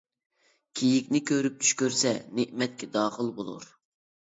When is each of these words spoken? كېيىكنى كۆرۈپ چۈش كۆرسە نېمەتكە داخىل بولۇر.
كېيىكنى 0.79 1.21
كۆرۈپ 1.33 1.61
چۈش 1.67 1.75
كۆرسە 1.83 2.15
نېمەتكە 2.41 2.91
داخىل 2.99 3.33
بولۇر. 3.39 3.71